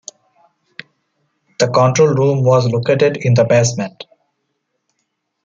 The 1.59 1.67
Control 1.67 2.15
Room 2.15 2.43
was 2.43 2.65
located 2.65 3.17
in 3.17 3.35
the 3.35 3.43
basement. 3.43 4.03